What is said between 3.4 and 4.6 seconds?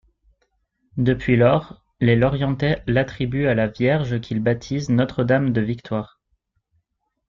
à la Vierge qu'ils